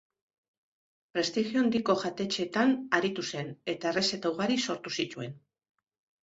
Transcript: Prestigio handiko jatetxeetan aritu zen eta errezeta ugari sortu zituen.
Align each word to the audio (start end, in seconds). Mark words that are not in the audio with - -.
Prestigio 1.17 1.61
handiko 1.65 1.95
jatetxeetan 2.03 2.73
aritu 3.01 3.27
zen 3.35 3.53
eta 3.75 3.93
errezeta 3.95 4.33
ugari 4.35 4.59
sortu 4.71 4.95
zituen. 4.99 5.39